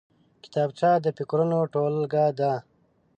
[0.43, 2.53] کتابچه د فکرونو ټولګه ده